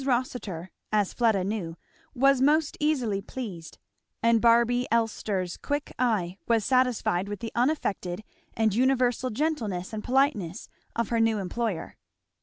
[0.03, 1.77] Rossitur, as Fleda knew,
[2.15, 3.77] was most easily pleased;
[4.23, 8.23] and Barby Elster's quick eye was satisfied with the unaffected
[8.57, 11.97] and universal gentleness and politeness of her new employer.